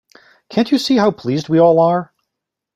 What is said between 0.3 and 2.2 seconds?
Can't you see how pleased we all are?